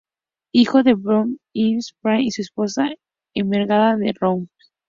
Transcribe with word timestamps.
Hijo 0.51 0.81
de 0.81 0.95
Borrell 0.95 1.37
I 1.53 1.75
de 1.75 1.81
Pallars 2.01 2.25
y 2.25 2.31
su 2.31 2.41
esposa 2.41 2.89
Ermengarda 3.35 3.97
de 3.97 4.13
Rouergue. 4.19 4.49